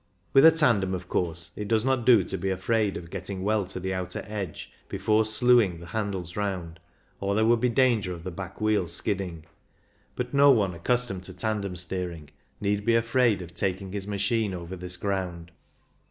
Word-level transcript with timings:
With 0.33 0.45
a 0.47 0.51
tandem, 0.51 0.95
of 0.95 1.07
course, 1.07 1.51
it 1.55 1.67
does 1.67 1.85
not 1.85 2.07
do 2.07 2.23
to 2.23 2.35
be 2.35 2.49
afraid 2.49 2.97
of 2.97 3.11
getting 3.11 3.43
well 3.43 3.67
to 3.67 3.79
the 3.79 3.93
outer 3.93 4.23
edge 4.25 4.71
before 4.89 5.23
slewing 5.25 5.79
the 5.79 5.85
handles 5.85 6.35
round, 6.35 6.79
or 7.19 7.35
there 7.35 7.45
would 7.45 7.59
be 7.59 7.69
danger 7.69 8.11
of 8.11 8.23
the 8.23 8.31
back 8.31 8.59
wheel 8.59 8.87
skidding; 8.87 9.45
but 10.15 10.33
no 10.33 10.49
one 10.49 10.73
accustomed 10.73 11.23
to 11.25 11.35
tandem 11.35 11.75
steering 11.75 12.31
need 12.59 12.83
be 12.83 12.95
afraid 12.95 13.43
of 13.43 13.53
taking 13.53 13.91
his 13.91 14.07
machine 14.07 14.55
over 14.55 14.75
this 14.75 14.97
ground. 14.97 15.51